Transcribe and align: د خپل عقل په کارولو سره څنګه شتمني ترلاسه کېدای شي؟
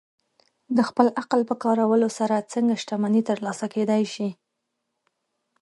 د 0.75 0.77
خپل 0.89 1.05
عقل 1.21 1.41
په 1.49 1.55
کارولو 1.63 2.07
سره 2.17 2.47
څنګه 2.53 2.73
شتمني 2.81 3.21
ترلاسه 3.29 3.65
کېدای 3.75 4.03
شي؟ 4.13 4.29